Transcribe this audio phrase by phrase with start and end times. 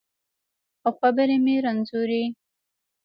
[0.85, 2.23] او خبرې مې رنځورې